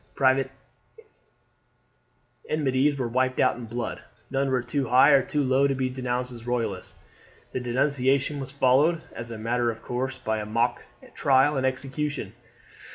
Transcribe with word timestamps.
Private 0.15 0.49
enmities 2.49 2.97
were 2.97 3.07
wiped 3.07 3.39
out 3.39 3.55
in 3.57 3.65
blood. 3.67 4.01
None 4.31 4.49
were 4.49 4.63
too 4.63 4.87
high 4.87 5.11
or 5.11 5.21
too 5.21 5.43
low 5.43 5.67
to 5.67 5.75
be 5.75 5.89
denounced 5.91 6.31
as 6.31 6.47
Royalists, 6.47 6.95
and 7.53 7.63
denunciation 7.63 8.39
was 8.39 8.51
followed 8.51 9.03
as 9.15 9.29
a 9.29 9.37
matter 9.37 9.69
of 9.69 9.83
course 9.83 10.17
by 10.17 10.39
a 10.39 10.45
mock 10.47 10.81
trial 11.13 11.55
and 11.55 11.67
execution. 11.67 12.33